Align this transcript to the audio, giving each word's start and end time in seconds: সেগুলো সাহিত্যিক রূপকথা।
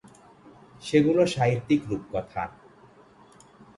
সেগুলো 0.83 1.21
সাহিত্যিক 1.27 1.81
রূপকথা। 1.89 2.43